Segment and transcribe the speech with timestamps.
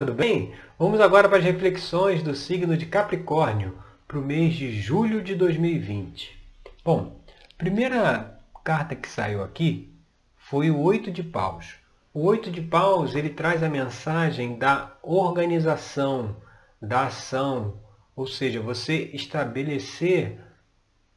[0.00, 0.54] tudo bem?
[0.78, 5.34] Vamos agora para as reflexões do signo de Capricórnio para o mês de julho de
[5.34, 6.38] 2020.
[6.84, 9.92] Bom, a primeira carta que saiu aqui
[10.36, 11.74] foi o Oito de Paus.
[12.14, 16.36] O Oito de Paus ele traz a mensagem da organização,
[16.80, 17.80] da ação,
[18.14, 20.38] ou seja, você estabelecer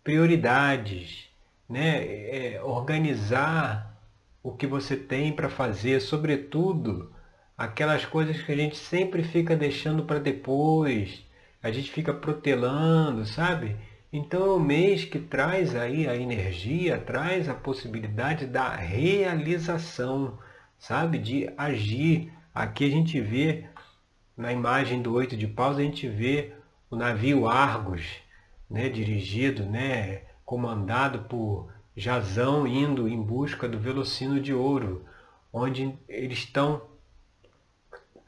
[0.04, 1.30] prioridades,
[1.70, 2.04] né?
[2.56, 3.96] É, organizar
[4.42, 7.14] o que você tem para fazer, sobretudo
[7.62, 11.24] aquelas coisas que a gente sempre fica deixando para depois,
[11.62, 13.76] a gente fica protelando, sabe?
[14.12, 20.40] Então é o mês que traz aí a energia, traz a possibilidade da realização,
[20.80, 21.20] sabe?
[21.20, 22.34] De agir.
[22.54, 23.66] Aqui a gente vê,
[24.36, 26.54] na imagem do oito de paus, a gente vê
[26.90, 28.04] o navio Argos,
[28.68, 28.90] né?
[28.90, 30.24] dirigido, né?
[30.44, 35.06] comandado por Jazão indo em busca do Velocino de Ouro,
[35.54, 36.91] onde eles estão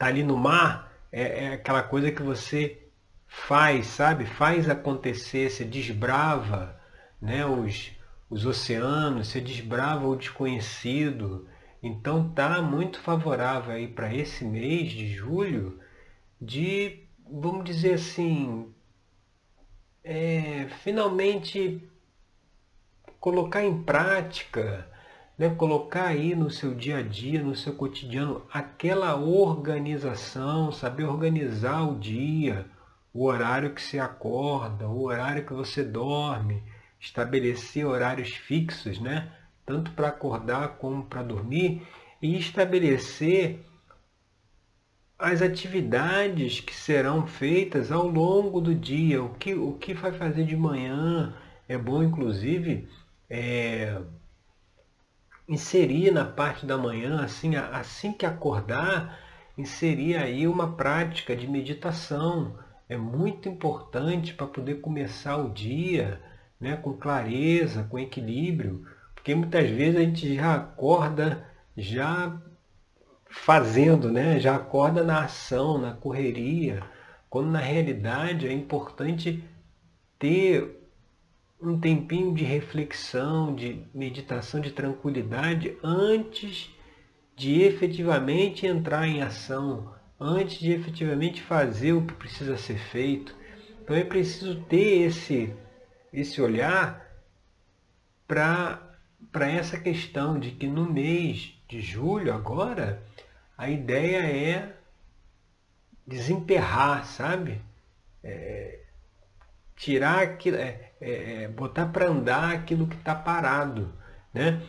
[0.04, 2.82] tá ali no mar, é, é aquela coisa que você
[3.26, 4.26] faz, sabe?
[4.26, 6.78] Faz acontecer, você desbrava
[7.20, 7.90] né, os,
[8.28, 11.48] os oceanos, você desbrava o desconhecido.
[11.82, 15.80] Então tá muito favorável aí para esse mês de julho
[16.40, 18.70] de, vamos dizer assim,
[20.02, 21.82] é, finalmente
[23.18, 24.86] colocar em prática,
[25.38, 31.82] né, colocar aí no seu dia a dia, no seu cotidiano, aquela organização, saber organizar
[31.82, 32.66] o dia,
[33.12, 36.62] o horário que você acorda, o horário que você dorme,
[37.00, 39.32] estabelecer horários fixos, né?
[39.66, 41.82] tanto para acordar como para dormir,
[42.20, 43.60] e estabelecer
[45.18, 50.44] as atividades que serão feitas ao longo do dia, o que, o que vai fazer
[50.44, 51.34] de manhã.
[51.68, 52.88] É bom, inclusive,
[53.28, 54.00] é,
[55.48, 59.18] inserir na parte da manhã, assim, assim que acordar,
[59.56, 66.20] inserir aí uma prática de meditação, é muito importante para poder começar o dia
[66.60, 71.46] né, com clareza, com equilíbrio, porque muitas vezes a gente já acorda
[71.76, 72.40] já
[73.28, 74.38] fazendo, né?
[74.38, 76.82] já acorda na ação, na correria,
[77.28, 79.42] quando na realidade é importante
[80.18, 80.83] ter
[81.68, 86.70] um tempinho de reflexão, de meditação, de tranquilidade antes
[87.36, 93.34] de efetivamente entrar em ação, antes de efetivamente fazer o que precisa ser feito.
[93.82, 95.52] Então é preciso ter esse,
[96.12, 97.04] esse olhar
[98.26, 103.02] para essa questão de que no mês de julho, agora,
[103.56, 104.76] a ideia é
[106.06, 107.60] desemperrar, sabe?
[108.22, 108.80] É,
[109.76, 113.92] tirar aquilo, é, é, é botar para andar aquilo que está parado.
[114.32, 114.60] Né?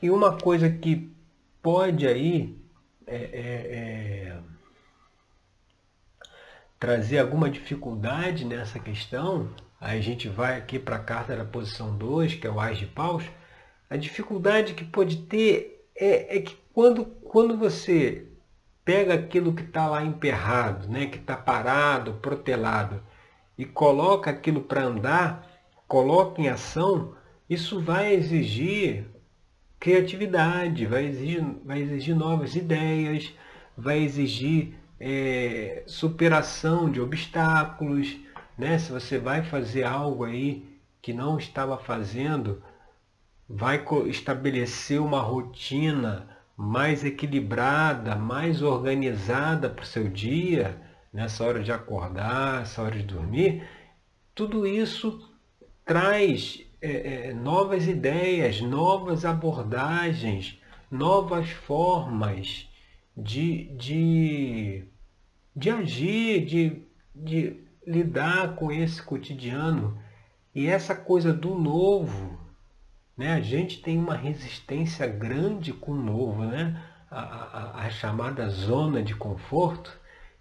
[0.00, 1.14] E uma coisa que
[1.62, 2.58] pode aí
[3.06, 4.38] é, é, é
[6.78, 11.96] trazer alguma dificuldade nessa questão, aí a gente vai aqui para a carta da posição
[11.96, 13.22] 2, que é o Ás de Paus,
[13.88, 18.26] a dificuldade que pode ter é, é que quando, quando você
[18.84, 23.00] pega aquilo que está lá emperrado, né, que está parado, protelado,
[23.56, 25.51] e coloca aquilo para andar,
[25.86, 27.14] coloca em ação,
[27.48, 29.06] isso vai exigir
[29.78, 33.34] criatividade, vai exigir, vai exigir novas ideias,
[33.76, 38.16] vai exigir é, superação de obstáculos,
[38.56, 38.78] né?
[38.78, 40.64] Se você vai fazer algo aí
[41.02, 42.62] que não estava fazendo,
[43.48, 50.80] vai estabelecer uma rotina mais equilibrada, mais organizada para o seu dia,
[51.12, 53.66] nessa hora de acordar, essa hora de dormir,
[54.34, 55.31] tudo isso
[55.84, 60.58] traz é, é, novas ideias, novas abordagens,
[60.90, 62.68] novas formas
[63.16, 64.84] de, de
[65.54, 66.82] de agir, de,
[67.14, 67.56] de
[67.86, 69.98] lidar com esse cotidiano.
[70.54, 72.38] E essa coisa do novo,
[73.16, 73.34] né?
[73.34, 76.82] a gente tem uma resistência grande com o novo, né?
[77.10, 79.98] a, a, a chamada zona de conforto,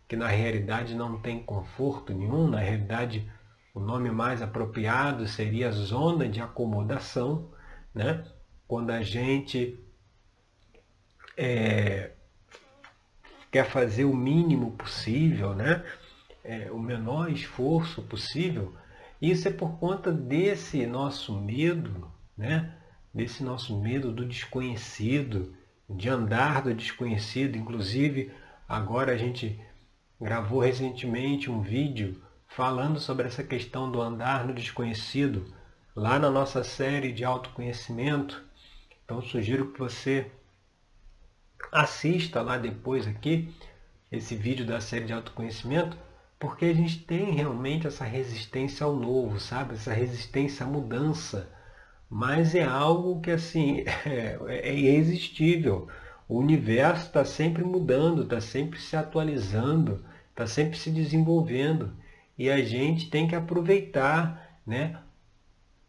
[0.07, 3.29] que na realidade não tem conforto nenhum, na realidade
[3.73, 7.51] o nome mais apropriado seria zona de acomodação,
[7.93, 8.25] né?
[8.67, 9.77] quando a gente
[11.37, 12.11] é,
[13.51, 15.83] quer fazer o mínimo possível, né?
[16.43, 18.73] É, o menor esforço possível.
[19.21, 22.73] Isso é por conta desse nosso medo, né?
[23.13, 25.53] Desse nosso medo do desconhecido,
[25.89, 27.57] de andar do desconhecido.
[27.57, 28.31] Inclusive,
[28.67, 29.59] agora a gente
[30.19, 32.21] gravou recentemente um vídeo
[32.55, 35.45] falando sobre essa questão do andar no desconhecido,
[35.95, 38.43] lá na nossa série de autoconhecimento.
[39.05, 40.29] Então sugiro que você
[41.71, 43.53] assista lá depois aqui,
[44.11, 45.97] esse vídeo da série de autoconhecimento,
[46.37, 49.75] porque a gente tem realmente essa resistência ao novo, sabe?
[49.75, 51.49] Essa resistência à mudança.
[52.09, 55.87] Mas é algo que assim é, é irresistível.
[56.27, 61.93] O universo está sempre mudando, está sempre se atualizando, está sempre se desenvolvendo.
[62.37, 64.97] E a gente tem que aproveitar né,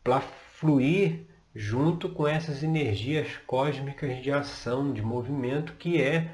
[0.02, 6.30] para fluir junto com essas energias cósmicas de ação, de movimento que é,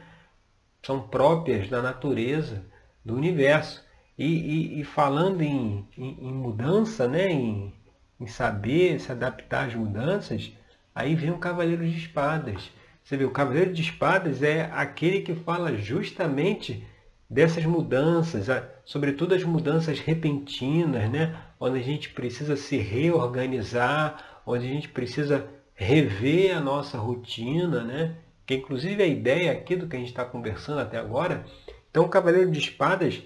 [0.83, 2.65] são próprias da natureza,
[3.05, 3.85] do universo.
[4.17, 7.73] E, e, e falando em, em, em, mudança, né, em,
[8.21, 10.53] em saber se adaptar às mudanças,
[10.95, 12.71] aí vem o Cavaleiro de Espadas.
[13.03, 16.85] Você vê, o Cavaleiro de Espadas é aquele que fala justamente
[17.31, 18.49] dessas mudanças,
[18.89, 21.37] sobretudo as mudanças repentinas, né?
[21.61, 28.15] onde a gente precisa se reorganizar, onde a gente precisa rever a nossa rotina, né?
[28.47, 31.45] que inclusive a ideia aqui do que a gente está conversando até agora.
[31.91, 33.23] Então, o Cavaleiro de Espadas,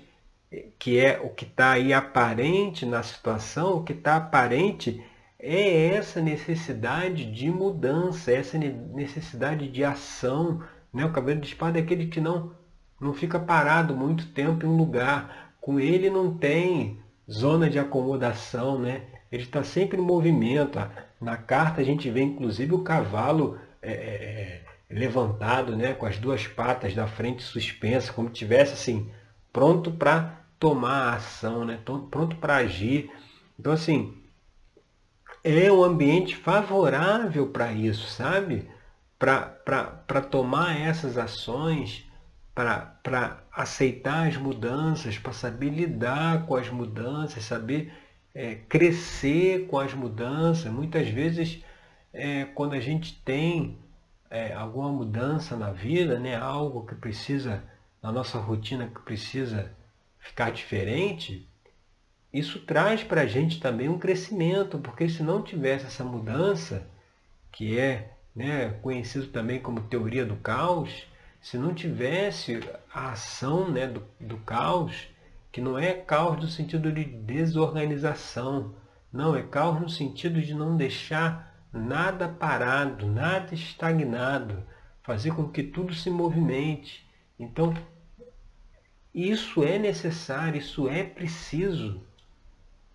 [0.81, 5.01] que é o que está aí aparente na situação, o que está aparente
[5.39, 10.61] é essa necessidade de mudança, essa necessidade de ação.
[10.93, 11.05] Né?
[11.05, 12.51] O Cavaleiro de Espada é aquele que não
[13.03, 15.52] não fica parado muito tempo em um lugar.
[15.63, 16.99] Com ele não tem
[17.31, 19.03] zona de acomodação, né?
[19.31, 20.77] Ele está sempre em movimento.
[21.21, 25.95] Na carta a gente vê inclusive o cavalo é, é, é levantado, né?
[25.95, 29.09] Com as duas patas da frente suspensas, como tivesse assim
[29.53, 31.79] pronto para tomar ação, né?
[31.85, 33.09] Pronto para agir.
[33.57, 34.21] Então assim
[35.45, 38.69] é um ambiente favorável para isso, sabe?
[39.17, 42.05] Para tomar essas ações
[42.53, 47.93] para aceitar as mudanças, para saber lidar com as mudanças, saber
[48.35, 50.73] é, crescer com as mudanças.
[50.73, 51.63] Muitas vezes,
[52.13, 53.79] é, quando a gente tem
[54.31, 57.63] é, alguma mudança na vida, né, algo que precisa,
[58.03, 59.71] na nossa rotina, que precisa
[60.19, 61.47] ficar diferente,
[62.33, 66.87] isso traz para a gente também um crescimento, porque se não tivesse essa mudança,
[67.53, 71.07] que é né, conhecido também como teoria do caos,
[71.43, 72.61] se não tivesse
[72.95, 75.09] a ação né, do, do caos,
[75.51, 78.75] que não é caos no sentido de desorganização,
[79.13, 84.63] não, é caos no sentido de não deixar nada parado, nada estagnado,
[85.03, 87.05] fazer com que tudo se movimente.
[87.39, 87.75] Então,
[89.13, 92.01] isso é necessário, isso é preciso,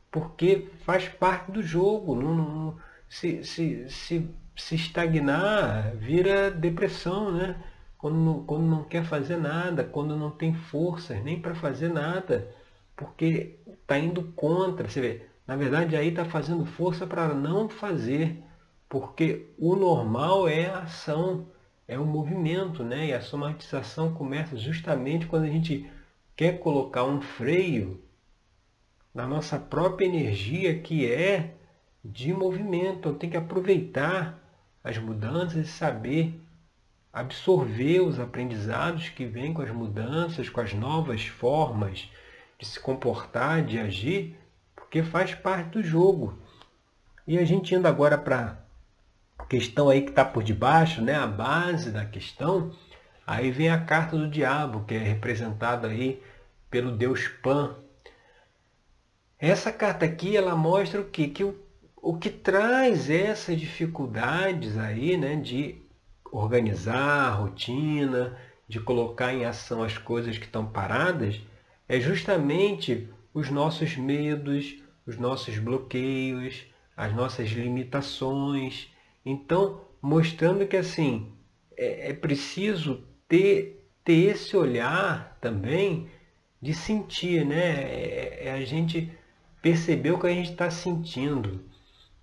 [0.09, 2.15] porque faz parte do jogo.
[2.15, 2.79] Não, não,
[3.09, 7.61] se, se, se, se estagnar, vira depressão, né?
[7.97, 12.53] Quando não, quando não quer fazer nada, quando não tem forças nem para fazer nada,
[12.95, 14.87] porque está indo contra.
[14.87, 18.43] Você vê, na verdade aí está fazendo força para não fazer,
[18.87, 21.47] porque o normal é a ação,
[21.87, 23.07] é o movimento, né?
[23.07, 25.89] E a somatização começa justamente quando a gente
[26.35, 28.01] quer colocar um freio
[29.13, 31.55] na nossa própria energia que é
[32.05, 32.99] de movimento.
[32.99, 34.39] Então tem que aproveitar
[34.83, 36.39] as mudanças e saber
[37.19, 42.09] absorver os aprendizados que vêm com as mudanças, com as novas formas
[42.59, 44.37] de se comportar, de agir,
[44.75, 46.37] porque faz parte do jogo.
[47.25, 48.63] E a gente indo agora para
[49.37, 52.71] a questão aí que está por debaixo, né, a base da questão,
[53.25, 56.21] aí vem a carta do diabo, que é representada aí
[56.69, 57.75] pelo deus Pan.
[59.39, 61.27] Essa carta aqui, ela mostra o que?
[61.27, 61.59] Que o,
[61.95, 65.86] o que traz essas dificuldades aí, né, de
[66.31, 71.39] organizar a rotina, de colocar em ação as coisas que estão paradas,
[71.87, 76.65] é justamente os nossos medos, os nossos bloqueios,
[76.95, 78.91] as nossas limitações.
[79.25, 81.31] Então, mostrando que assim
[81.77, 86.09] é, é preciso ter, ter esse olhar também
[86.61, 87.83] de sentir, né?
[87.83, 89.11] É, é a gente
[89.61, 91.66] perceber o que a gente está sentindo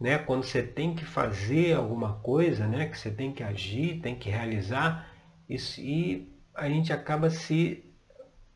[0.00, 0.18] né?
[0.18, 2.86] quando você tem que fazer alguma coisa, né?
[2.86, 5.08] que você tem que agir, tem que realizar,
[5.48, 7.84] isso, e a gente acaba se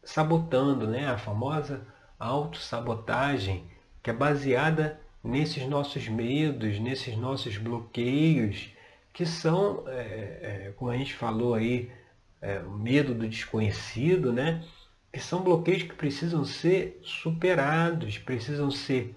[0.02, 1.06] sabotando, né?
[1.08, 1.86] a famosa
[2.18, 3.64] autossabotagem,
[4.02, 8.70] que é baseada nesses nossos medos, nesses nossos bloqueios,
[9.12, 11.90] que são, é, é, como a gente falou aí,
[12.40, 14.64] é, o medo do desconhecido, né?
[15.12, 19.14] que são bloqueios que precisam ser superados, precisam ser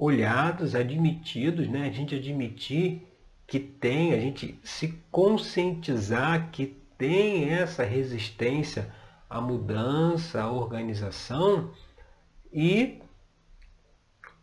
[0.00, 1.86] olhados, admitidos, né?
[1.86, 3.06] a gente admitir
[3.46, 8.90] que tem, a gente se conscientizar que tem essa resistência
[9.28, 11.70] à mudança, à organização
[12.50, 13.02] e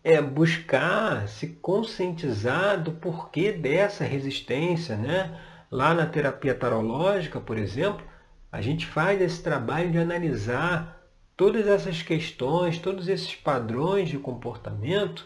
[0.03, 5.41] é buscar se conscientizar do porquê dessa resistência, né?
[5.71, 8.05] Lá na terapia tarológica, por exemplo,
[8.51, 11.01] a gente faz esse trabalho de analisar
[11.35, 15.25] todas essas questões, todos esses padrões de comportamento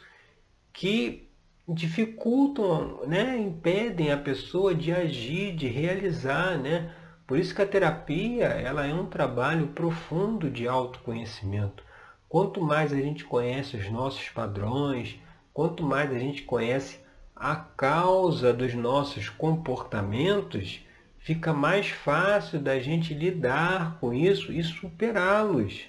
[0.74, 1.30] que
[1.68, 6.94] dificultam, né, impedem a pessoa de agir, de realizar, né?
[7.26, 11.84] Por isso que a terapia, ela é um trabalho profundo de autoconhecimento.
[12.28, 15.20] Quanto mais a gente conhece os nossos padrões,
[15.54, 17.00] quanto mais a gente conhece
[17.36, 20.86] a causa dos nossos comportamentos,
[21.20, 25.84] fica mais fácil da gente lidar com isso e superá-los.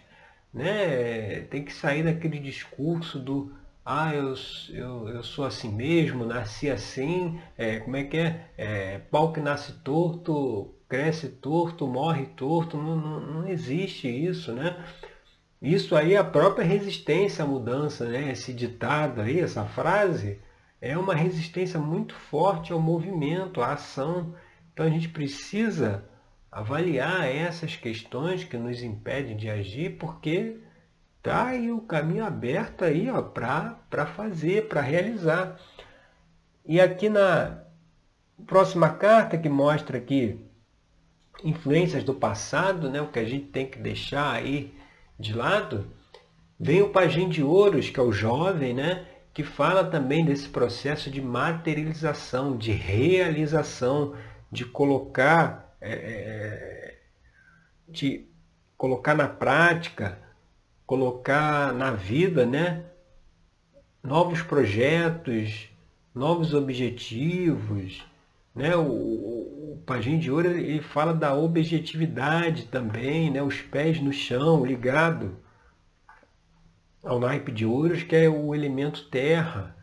[0.52, 1.40] Né?
[1.42, 3.52] Tem que sair daquele discurso do
[3.84, 4.34] ah, eu,
[4.70, 8.50] eu, eu sou assim mesmo, nasci assim, é, como é que é?
[8.56, 8.98] é?
[8.98, 14.76] Pau que nasce torto, cresce torto, morre torto, não, não, não existe isso, né?
[15.60, 18.30] Isso aí é a própria resistência à mudança, né?
[18.32, 20.40] Esse ditado aí, essa frase,
[20.80, 24.34] é uma resistência muito forte ao movimento, à ação.
[24.72, 26.04] Então a gente precisa
[26.50, 30.58] avaliar essas questões que nos impedem de agir, porque
[31.22, 35.56] tá aí o caminho aberto aí, ó, para fazer, para realizar.
[36.66, 37.62] E aqui na
[38.46, 40.44] próxima carta que mostra aqui
[41.44, 44.74] influências do passado, né, o que a gente tem que deixar aí
[45.18, 45.90] de lado,
[46.58, 51.10] vem o pajem de ouros, que é o jovem, né, que fala também desse processo
[51.10, 54.14] de materialização, de realização,
[54.50, 56.98] de colocar, é, é
[57.88, 58.26] de
[58.76, 60.18] colocar na prática
[60.86, 62.84] colocar na vida, né?
[64.02, 65.68] Novos projetos,
[66.14, 68.04] novos objetivos,
[68.54, 68.76] né?
[68.76, 73.42] O, o, Pajem de Ouro ele fala da objetividade também, né?
[73.42, 75.36] Os pés no chão, ligado
[77.02, 79.74] ao naipe de ouros, que é o elemento terra,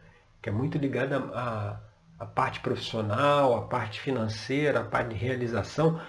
[0.42, 1.80] que é muito ligado à,
[2.18, 6.00] à parte profissional, à parte financeira, à parte de realização.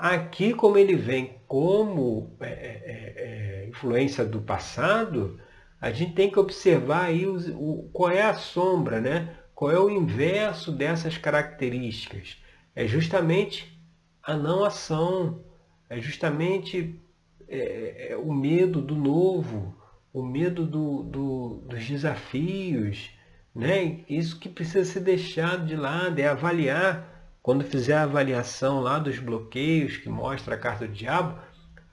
[0.00, 5.38] Aqui, como ele vem como é, é, é, é, influência do passado,
[5.78, 9.36] a gente tem que observar aí o, o, qual é a sombra, né?
[9.54, 12.38] qual é o inverso dessas características.
[12.74, 13.78] É justamente
[14.22, 15.44] a não ação,
[15.90, 16.98] é justamente
[17.46, 19.76] é, é, o medo do novo,
[20.14, 23.10] o medo do, do, dos desafios.
[23.54, 24.00] Né?
[24.08, 29.18] Isso que precisa ser deixado de lado, é avaliar quando fizer a avaliação lá dos
[29.18, 31.38] bloqueios que mostra a carta do diabo,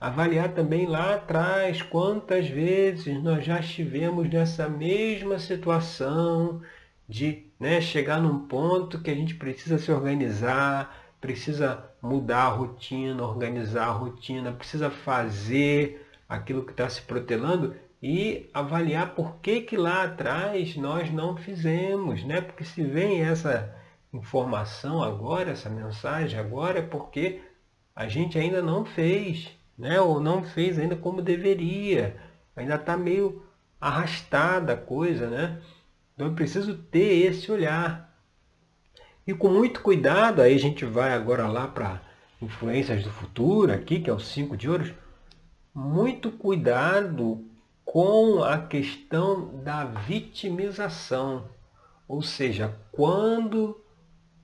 [0.00, 6.60] avaliar também lá atrás quantas vezes nós já estivemos nessa mesma situação
[7.08, 13.22] de né, chegar num ponto que a gente precisa se organizar, precisa mudar a rotina,
[13.24, 19.76] organizar a rotina, precisa fazer aquilo que está se protelando e avaliar por que, que
[19.76, 22.40] lá atrás nós não fizemos, né?
[22.40, 23.74] Porque se vem essa
[24.18, 27.40] informação agora, essa mensagem agora, é porque
[27.94, 30.00] a gente ainda não fez, né?
[30.00, 32.16] ou não fez ainda como deveria.
[32.54, 33.42] Ainda está meio
[33.80, 35.60] arrastada a coisa, né?
[36.14, 38.08] Então eu preciso ter esse olhar.
[39.26, 42.02] E com muito cuidado, aí a gente vai agora lá para
[42.40, 44.92] influências do futuro, aqui, que é o 5 de ouros.
[45.74, 47.44] Muito cuidado
[47.84, 51.48] com a questão da vitimização.
[52.08, 53.80] Ou seja, quando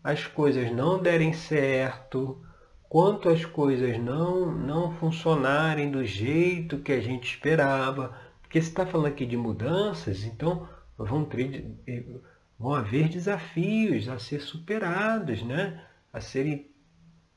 [0.05, 2.39] as coisas não derem certo,
[2.91, 8.15] quanto as coisas não, não funcionarem do jeito que a gente esperava.
[8.43, 10.69] Porque se está falando aqui de mudanças, então
[10.99, 11.75] vão, ter,
[12.59, 15.83] vão haver desafios a ser superados, né?
[16.13, 16.67] a serem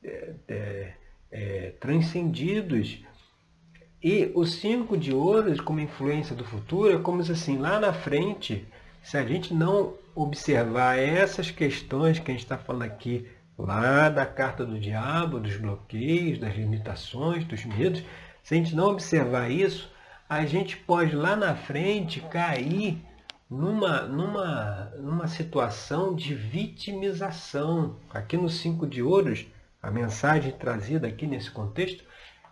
[0.04, 0.92] é,
[1.30, 3.02] é, transcendidos.
[4.00, 7.94] E o cinco de ouros, como influência do futuro, é como se assim, lá na
[7.94, 8.68] frente,
[9.02, 14.26] se a gente não observar essas questões que a gente está falando aqui, lá da
[14.26, 18.02] carta do diabo, dos bloqueios, das limitações, dos medos,
[18.42, 19.88] se a gente não observar isso,
[20.28, 23.00] a gente pode lá na frente cair
[23.48, 27.96] numa, numa, numa situação de vitimização.
[28.10, 29.46] Aqui no Cinco de Ouros,
[29.80, 32.02] a mensagem trazida aqui nesse contexto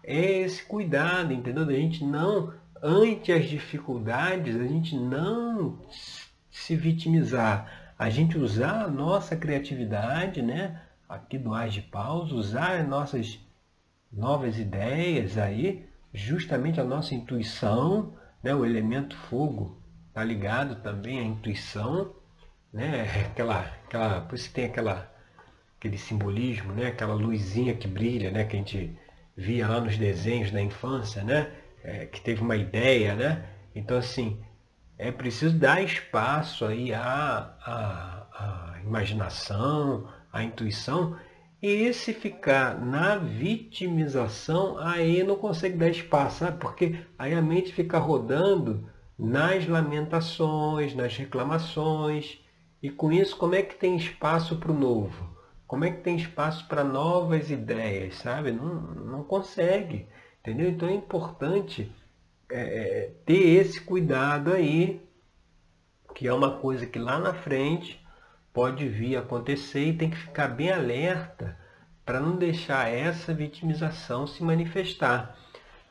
[0.05, 1.67] é esse cuidado, entendeu?
[1.67, 5.81] Da gente não, ante as dificuldades, a gente não
[6.57, 10.81] se vitimizar, a gente usar a nossa criatividade, né?
[11.07, 13.39] Aqui do Ars de Paus, usar as nossas
[14.11, 18.55] novas ideias aí, justamente a nossa intuição, né?
[18.55, 22.15] O elemento fogo está ligado também à intuição,
[22.73, 23.03] né?
[23.31, 25.15] Aquela, aquela, por isso tem aquela,
[25.79, 26.87] aquele simbolismo, né?
[26.87, 28.45] Aquela luzinha que brilha, né?
[28.45, 28.99] Que a gente
[29.37, 31.53] via lá nos desenhos da infância, né?
[31.85, 33.45] É, que teve uma ideia, né?
[33.75, 34.41] Então assim,
[34.99, 41.17] é preciso dar espaço aí à, à, à imaginação, à intuição
[41.63, 46.59] E se ficar na vitimização, aí não consegue dar espaço, sabe?
[46.59, 48.89] Porque aí a mente fica rodando
[49.19, 52.39] nas lamentações, nas reclamações.
[52.83, 55.37] E com isso, como é que tem espaço para o novo?
[55.67, 58.53] Como é que tem espaço para novas ideias, sabe?
[58.53, 60.07] Não, não consegue,
[60.41, 60.69] entendeu?
[60.71, 61.91] Então é importante
[62.51, 65.01] é, é, ter esse cuidado aí,
[66.15, 68.01] que é uma coisa que lá na frente
[68.53, 71.57] pode vir a acontecer e tem que ficar bem alerta
[72.05, 75.37] para não deixar essa vitimização se manifestar.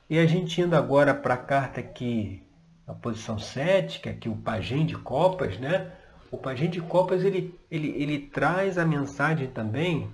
[0.10, 2.42] E a gente indo agora para a carta aqui,
[2.88, 5.92] a posição 7, que é aqui o pajem de copas, né?
[6.32, 10.10] O pajem de copas ele, ele, ele traz a mensagem também.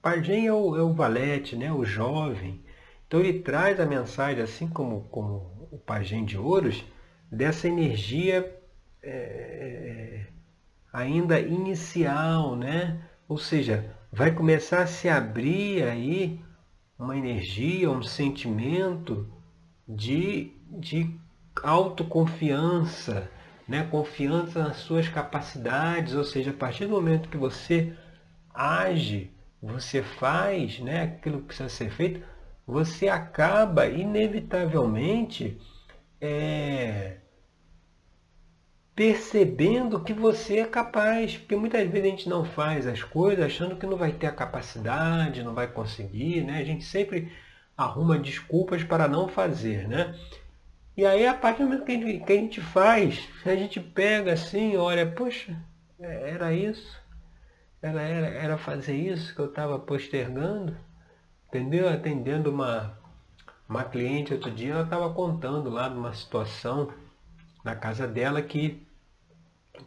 [0.00, 1.72] Pajem é o, é o valete, né?
[1.72, 2.62] o jovem.
[3.08, 6.84] Então ele traz a mensagem, assim como, como o pajem de ouros,
[7.32, 8.54] dessa energia
[9.02, 10.26] é,
[10.92, 13.02] ainda inicial, né?
[13.26, 16.38] Ou seja, vai começar a se abrir aí
[16.98, 19.26] uma energia, um sentimento
[19.88, 21.18] de, de
[21.62, 23.30] autoconfiança,
[23.66, 23.86] né?
[23.90, 27.94] confiança nas suas capacidades, ou seja, a partir do momento que você
[28.52, 29.30] age,
[29.62, 31.04] você faz né?
[31.04, 32.20] aquilo que precisa ser feito,
[32.68, 35.58] você acaba inevitavelmente
[36.20, 37.16] é,
[38.94, 43.76] percebendo que você é capaz, porque muitas vezes a gente não faz as coisas achando
[43.76, 46.58] que não vai ter a capacidade, não vai conseguir, né?
[46.58, 47.32] A gente sempre
[47.74, 50.14] arruma desculpas para não fazer, né?
[50.94, 53.80] E aí, a partir do momento que a gente, que a gente faz, a gente
[53.80, 55.56] pega assim, olha, poxa,
[55.98, 57.00] é, era isso,
[57.80, 60.76] era, era, era fazer isso que eu estava postergando,
[61.48, 61.88] entendeu?
[61.88, 62.96] Atendendo uma,
[63.68, 66.92] uma cliente outro dia, ela estava contando lá de uma situação
[67.64, 68.86] na casa dela que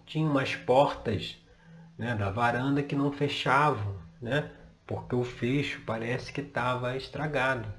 [0.06, 1.38] tinha umas portas
[1.98, 4.52] né, da varanda que não fechavam, né?
[4.86, 7.72] Porque o fecho parece que estava estragado.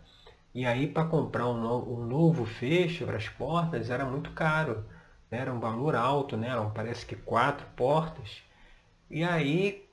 [0.55, 4.85] E aí para comprar um, no, um, novo fecho para as portas era muito caro.
[5.31, 5.39] Né?
[5.39, 6.49] Era um valor alto, né?
[6.49, 8.42] Eram, parece que quatro portas.
[9.11, 9.87] E aí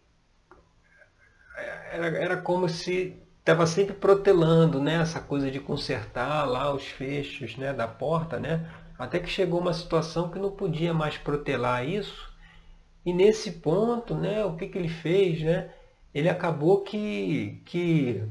[1.91, 3.17] era, era como se
[3.49, 5.01] estava sempre protelando né?
[5.01, 7.73] essa coisa de consertar lá os fechos né?
[7.73, 8.69] da porta, né?
[8.97, 12.31] Até que chegou uma situação que não podia mais protelar isso.
[13.03, 15.41] E nesse ponto, né, o que, que ele fez?
[15.41, 15.69] Né?
[16.13, 18.21] Ele acabou que, que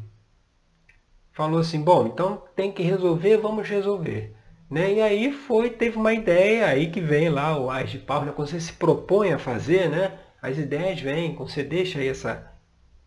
[1.32, 4.36] falou assim, bom, então tem que resolver, vamos resolver.
[4.70, 4.94] Né?
[4.94, 8.32] E aí foi, teve uma ideia, aí que vem lá o Ais de Pau, né?
[8.36, 10.16] quando você se propõe a fazer, né?
[10.40, 12.57] as ideias vêm, quando você deixa aí essa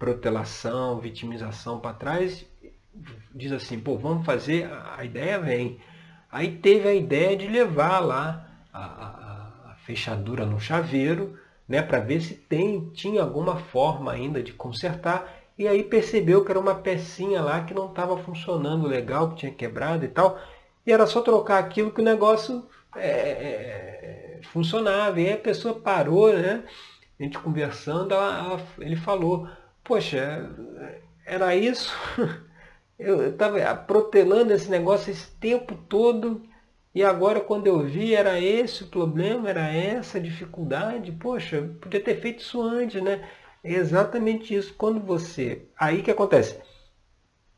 [0.02, 2.44] protelação, vitimização para trás,
[3.36, 5.80] diz assim, pô, vamos fazer, a ideia vem.
[6.32, 11.38] Aí teve a ideia de levar lá a, a, a fechadura no chaveiro,
[11.70, 16.52] né, para ver se tem, tinha alguma forma ainda de consertar e aí percebeu que
[16.52, 20.40] era uma pecinha lá que não estava funcionando legal, que tinha quebrado e tal.
[20.84, 25.22] E era só trocar aquilo que o negócio é, é, funcionava.
[25.22, 26.64] E aí a pessoa parou, né?
[27.20, 29.48] A gente conversando, ela, ela, ele falou,
[29.92, 30.50] poxa,
[31.26, 31.94] era isso?
[32.98, 36.44] Eu estava protelando esse negócio esse tempo todo
[36.94, 41.12] e agora quando eu vi era esse o problema, era essa dificuldade.
[41.12, 43.28] Poxa, podia ter feito isso antes, né?
[43.64, 44.74] É exatamente isso.
[44.76, 45.64] Quando você.
[45.76, 46.60] Aí que acontece?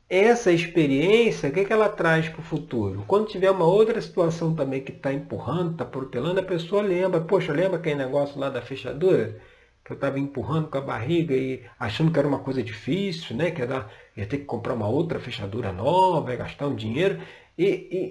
[0.10, 3.04] Essa experiência, o que, é que ela traz para o futuro?
[3.06, 7.52] Quando tiver uma outra situação também que está empurrando, está protelando, a pessoa lembra, poxa,
[7.52, 9.42] lembra aquele negócio lá da fechadura?
[9.84, 13.52] Que eu estava empurrando com a barriga e achando que era uma coisa difícil, né?
[13.52, 17.20] Que ia, dar, ia ter que comprar uma outra fechadura nova, ia gastar um dinheiro.
[17.58, 17.66] E,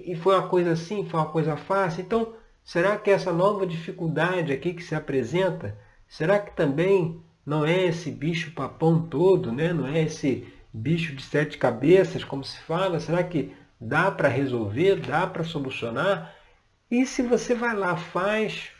[0.07, 2.01] e, e foi uma coisa assim, foi uma coisa fácil.
[2.01, 2.33] Então,
[2.63, 8.09] será que essa nova dificuldade aqui que se apresenta, será que também não é esse
[8.09, 9.73] bicho papão todo, né?
[9.73, 12.99] não é esse bicho de sete cabeças, como se fala.
[12.99, 16.33] Será que dá para resolver, dá para solucionar?
[16.89, 18.71] E se você vai lá, faz,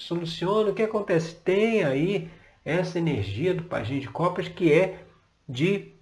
[0.00, 1.34] soluciona, o que acontece?
[1.34, 2.30] Tem aí
[2.64, 5.04] essa energia do pajem de copas que é
[5.46, 5.92] de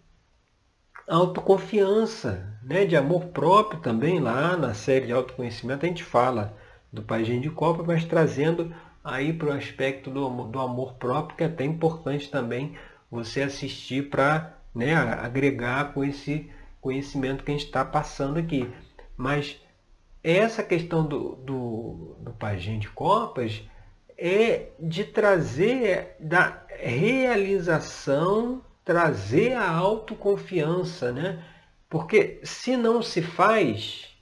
[1.07, 2.85] autoconfiança, né?
[2.85, 4.21] de amor próprio também.
[4.21, 6.57] Lá na série de autoconhecimento a gente fala
[6.93, 11.43] do pajem de copas, mas trazendo aí para o aspecto do, do amor próprio, que
[11.43, 12.77] é até importante também
[13.11, 16.49] você assistir para né, agregar com esse
[16.81, 18.71] conhecimento que a gente está passando aqui.
[19.17, 19.61] Mas
[20.23, 23.63] essa questão do, do, do pajem de copas
[24.19, 31.45] é de trazer da realização, trazer a autoconfiança, né?
[31.89, 34.19] Porque se não se faz,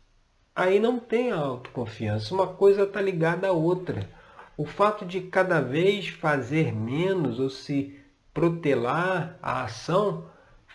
[0.55, 2.35] aí não tem a autoconfiança.
[2.35, 4.09] Uma coisa está ligada à outra.
[4.57, 7.99] O fato de cada vez fazer menos ou se
[8.33, 10.29] protelar a ação,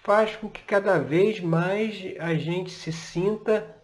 [0.04, 3.78] faz com que cada vez mais a gente se sinta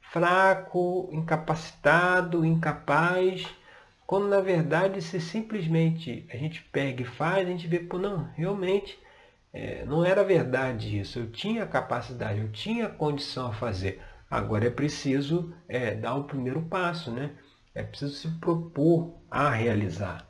[0.00, 3.46] fraco, incapacitado, incapaz,
[4.08, 8.30] quando na verdade se simplesmente a gente pega e faz, a gente vê, pô, não,
[8.34, 8.98] realmente
[9.52, 14.00] é, não era verdade isso, eu tinha capacidade, eu tinha condição a fazer.
[14.30, 17.32] Agora é preciso é, dar o primeiro passo, né?
[17.74, 20.26] É preciso se propor a realizar.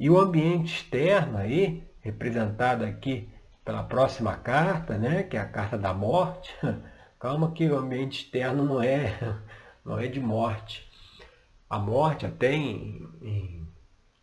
[0.00, 3.28] E o ambiente externo aí, representado aqui
[3.64, 6.52] pela próxima carta, né, que é a carta da morte.
[7.20, 9.16] Calma que o ambiente externo não é,
[9.86, 10.85] não é de morte.
[11.68, 13.66] A morte até em, em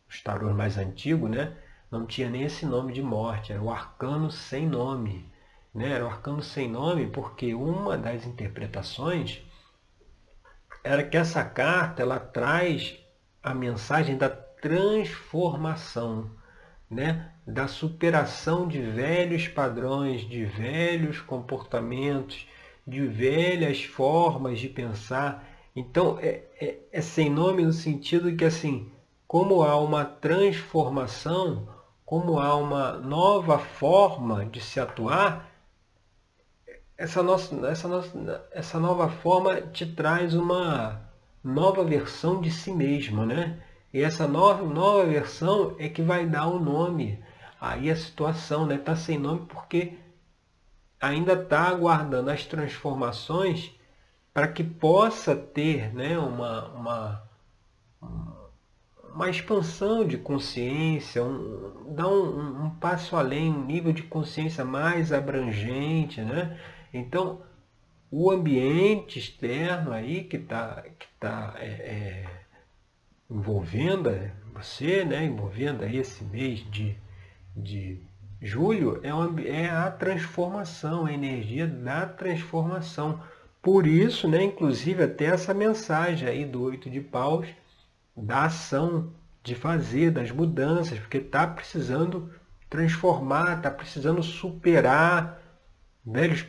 [0.10, 1.58] os tarôs mais antigos, né,
[1.90, 5.32] não tinha nem esse nome de morte, era o arcano sem nome.
[5.74, 5.92] Né?
[5.92, 9.42] Era o arcano sem nome porque uma das interpretações
[10.84, 13.00] era que essa carta ela traz
[13.42, 16.30] a mensagem da transformação
[16.94, 22.48] né, da superação de velhos padrões, de velhos comportamentos,
[22.86, 25.44] de velhas formas de pensar.
[25.76, 28.92] Então, é, é, é sem nome no sentido que, assim,
[29.28, 31.68] como há uma transformação,
[32.06, 35.50] como há uma nova forma de se atuar,
[36.98, 41.02] essa, nossa, essa, nossa, essa nova forma te traz uma
[41.44, 43.62] nova versão de si mesmo, né?
[43.92, 47.20] E essa nova, nova versão é que vai dar o nome
[47.60, 48.76] aí a situação, né?
[48.76, 49.94] Está sem nome porque
[51.02, 53.72] ainda está aguardando as transformações
[54.34, 57.24] para que possa ter né, uma, uma,
[59.14, 65.14] uma expansão de consciência, um, dar um, um, passo além, um nível de consciência mais
[65.14, 66.22] abrangente.
[66.22, 66.60] Né?
[66.92, 67.42] Então,
[68.10, 72.26] o ambiente externo aí que está que tá, é, é,
[73.30, 74.10] envolvendo
[74.54, 76.96] você, né, envolvendo aí esse mês de,
[77.56, 78.00] de
[78.42, 83.20] julho, é, uma, é a transformação, a energia da transformação.
[83.64, 87.48] Por isso, né, inclusive até essa mensagem aí do oito de paus,
[88.16, 92.30] da ação de fazer, das mudanças, porque está precisando
[92.70, 95.42] transformar, está precisando superar
[96.06, 96.46] velhos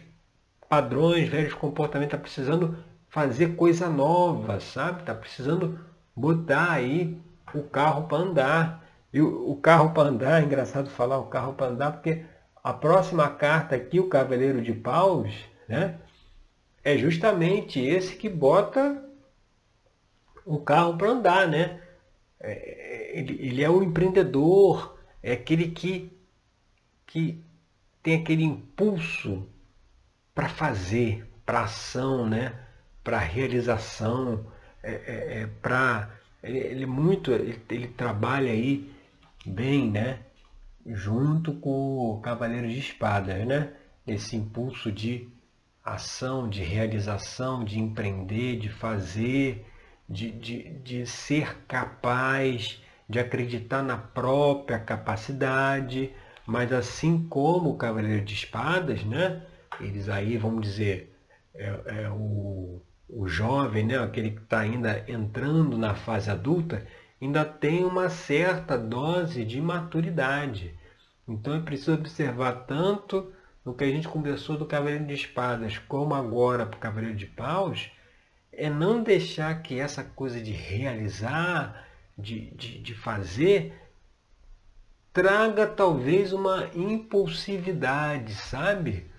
[0.68, 2.76] padrões, velhos comportamentos, está precisando
[3.08, 5.00] fazer coisa nova, sabe?
[5.00, 5.78] Está precisando
[6.16, 7.16] botar aí
[7.54, 8.84] o carro para andar.
[9.12, 12.24] E o, carro para andar, é engraçado falar o carro para andar, porque
[12.62, 15.32] a próxima carta aqui, o Cavaleiro de Paus,
[15.68, 16.00] né,
[16.84, 19.02] é justamente esse que bota
[20.44, 21.80] o carro para andar, né?
[22.38, 26.12] É, ele, ele é o empreendedor, é aquele que,
[27.06, 27.42] que
[28.02, 29.48] tem aquele impulso
[30.34, 32.64] para fazer, para ação, né?
[33.04, 34.46] para realização,
[34.82, 36.10] é, é, é para
[36.42, 38.90] ele, ele, muito ele, ele, trabalha aí
[39.44, 40.20] bem, né?
[40.86, 43.72] Junto com o Cavaleiro de Espadas, né?
[44.06, 45.28] Esse impulso de
[45.84, 49.66] ação, de realização, de empreender, de fazer,
[50.08, 56.10] de, de, de ser capaz, de acreditar na própria capacidade,
[56.46, 59.42] mas assim como o Cavaleiro de Espadas, né?
[59.80, 61.14] Eles aí, vamos dizer,
[61.54, 66.86] é, é o o jovem, né, aquele que está ainda entrando na fase adulta,
[67.20, 70.74] ainda tem uma certa dose de maturidade.
[71.26, 73.32] Então é preciso observar tanto
[73.64, 77.26] no que a gente conversou do Cavaleiro de Espadas, como agora para o Cavaleiro de
[77.26, 77.90] Paus,
[78.52, 83.74] é não deixar que essa coisa de realizar, de, de, de fazer,
[85.12, 89.10] traga talvez uma impulsividade, sabe?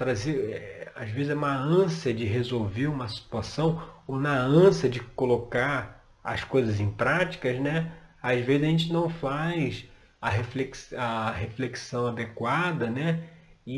[0.00, 4.98] trazer, é, às vezes é uma ânsia de resolver uma situação ou na ânsia de
[4.98, 7.92] colocar as coisas em práticas, né?
[8.22, 9.84] Às vezes a gente não faz
[10.18, 13.22] a, reflex, a reflexão adequada, né?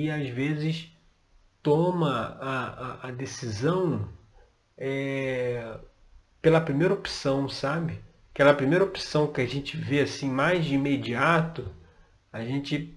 [0.01, 0.91] E às vezes
[1.63, 4.09] toma a, a, a decisão
[4.77, 5.79] é,
[6.41, 8.01] pela primeira opção, sabe?
[8.33, 11.71] Aquela primeira opção que a gente vê assim mais de imediato,
[12.33, 12.97] a gente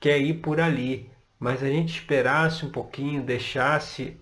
[0.00, 4.16] quer ir por ali mas a gente esperasse um pouquinho, deixasse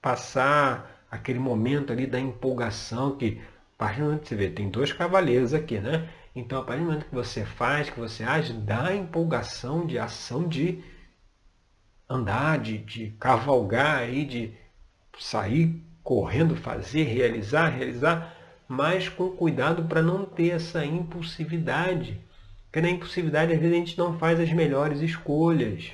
[0.00, 3.40] passar aquele momento ali da empolgação que
[3.74, 6.08] a partir do momento que você vê, tem dois cavaleiros aqui, né?
[6.34, 10.48] Então, a partir do momento que você faz, que você age, dá empolgação de ação
[10.48, 10.82] de
[12.08, 14.54] andar, de, de cavalgar aí, de
[15.18, 18.36] sair correndo, fazer, realizar, realizar,
[18.68, 22.20] mas com cuidado para não ter essa impulsividade.
[22.66, 25.90] Porque na impulsividade, às vezes, a gente não faz as melhores escolhas.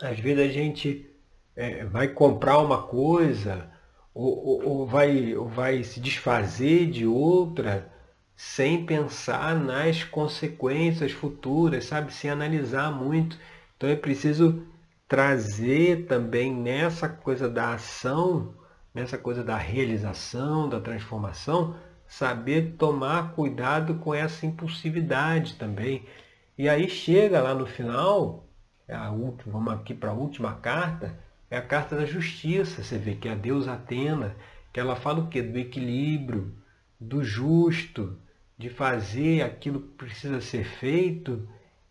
[0.00, 1.10] Às vezes a gente
[1.56, 3.68] é, vai comprar uma coisa
[4.14, 7.90] ou, ou, ou, vai, ou vai se desfazer de outra
[8.36, 12.12] sem pensar nas consequências futuras, sabe?
[12.12, 13.38] Sem analisar muito.
[13.76, 14.66] Então é preciso
[15.08, 18.54] trazer também nessa coisa da ação,
[18.92, 26.06] nessa coisa da realização, da transformação, saber tomar cuidado com essa impulsividade também.
[26.56, 28.48] E aí chega lá no final,
[28.88, 31.18] a última, vamos aqui para a última carta,
[31.50, 32.82] é a carta da justiça.
[32.82, 34.36] Você vê que é a deusa Atena,
[34.72, 35.42] que ela fala o quê?
[35.42, 36.54] Do equilíbrio,
[36.98, 38.18] do justo,
[38.56, 41.48] de fazer aquilo que precisa ser feito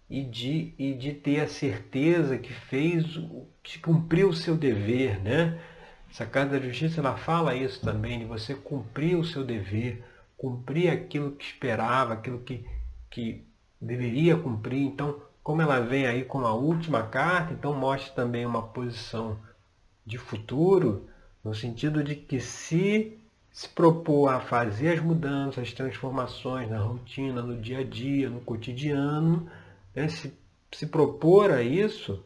[0.09, 3.05] e de, e de ter a certeza que fez,
[3.61, 5.59] que cumpriu o seu dever, né?
[6.09, 10.03] Essa Carta da Justiça ela fala isso também, de você cumprir o seu dever,
[10.37, 12.63] cumprir aquilo que esperava, aquilo que,
[13.09, 13.43] que
[13.81, 14.83] deveria cumprir.
[14.83, 19.37] Então, como ela vem aí com a última carta, então mostra também uma posição
[20.05, 21.07] de futuro,
[21.43, 23.17] no sentido de que se
[23.53, 28.41] se propor a fazer as mudanças, as transformações na rotina, no dia a dia, no
[28.41, 29.47] cotidiano,
[29.95, 30.08] né?
[30.08, 30.38] se,
[30.71, 32.23] se propor a isso,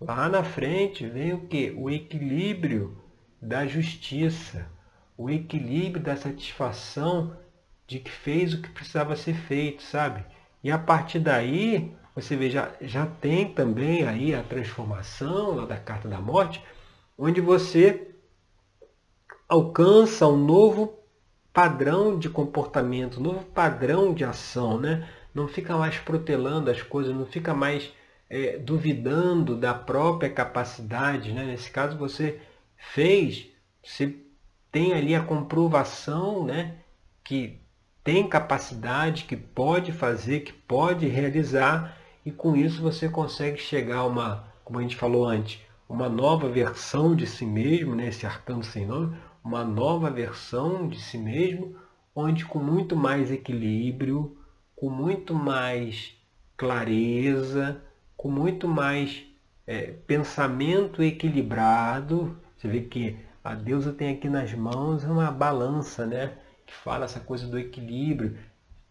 [0.00, 1.70] lá na frente vem o que?
[1.70, 2.96] O equilíbrio
[3.40, 4.70] da justiça,
[5.16, 7.36] o equilíbrio da satisfação
[7.86, 10.24] de que fez o que precisava ser feito, sabe?
[10.62, 15.78] E a partir daí, você vê, já, já tem também aí a transformação lá da
[15.78, 16.62] carta da morte,
[17.16, 18.10] onde você
[19.48, 20.98] alcança um novo
[21.52, 25.08] padrão de comportamento, um novo padrão de ação, né?
[25.38, 27.92] Não fica mais protelando as coisas, não fica mais
[28.28, 31.44] é, duvidando da própria capacidade, né?
[31.44, 32.40] Nesse caso você
[32.76, 33.46] fez,
[33.82, 34.16] você
[34.72, 36.76] tem ali a comprovação, né?
[37.22, 37.60] Que
[38.02, 44.06] tem capacidade, que pode fazer, que pode realizar e com isso você consegue chegar a
[44.06, 48.08] uma, como a gente falou antes, uma nova versão de si mesmo, né?
[48.08, 51.76] esse arcano sem nome, uma nova versão de si mesmo,
[52.14, 54.37] onde com muito mais equilíbrio,
[54.78, 56.14] com muito mais
[56.56, 57.82] clareza,
[58.16, 59.24] com muito mais
[59.66, 62.38] é, pensamento equilibrado.
[62.56, 66.32] Você vê que a deusa tem aqui nas mãos uma balança, né?
[66.64, 68.38] Que fala essa coisa do equilíbrio,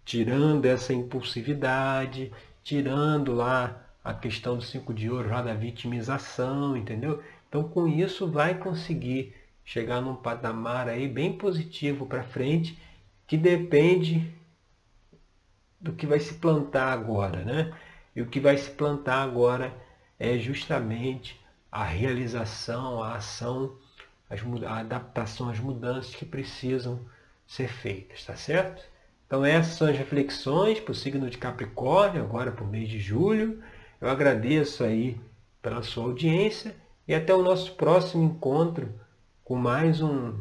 [0.03, 7.23] tirando essa impulsividade, tirando lá a questão do cinco de ouro, lá da vitimização, entendeu?
[7.47, 12.77] Então com isso vai conseguir chegar num patamar aí bem positivo para frente,
[13.25, 14.35] que depende
[15.87, 17.73] do que vai se plantar agora, né?
[18.13, 19.73] E o que vai se plantar agora
[20.19, 21.39] é justamente
[21.71, 23.77] a realização, a ação,
[24.65, 26.99] a adaptação às mudanças que precisam
[27.47, 28.83] ser feitas, tá certo?
[29.25, 32.99] Então essas são as reflexões para o signo de Capricórnio, agora para o mês de
[32.99, 33.63] julho.
[34.01, 35.19] Eu agradeço aí
[35.61, 36.75] pela sua audiência
[37.07, 38.93] e até o nosso próximo encontro
[39.43, 40.33] com mais um,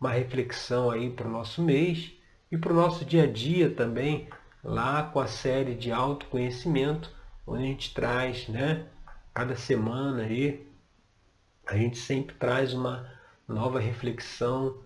[0.00, 2.12] uma reflexão aí para o nosso mês
[2.50, 4.28] e para o nosso dia a dia também,
[4.64, 7.14] lá com a série de autoconhecimento,
[7.46, 8.86] onde a gente traz, né,
[9.32, 10.66] cada semana aí,
[11.66, 13.08] a gente sempre traz uma
[13.46, 14.82] nova reflexão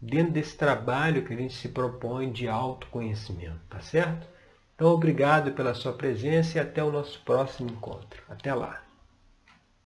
[0.00, 4.26] dentro desse trabalho que a gente se propõe de autoconhecimento, tá certo?
[4.74, 8.22] Então, obrigado pela sua presença e até o nosso próximo encontro.
[8.28, 8.83] Até lá!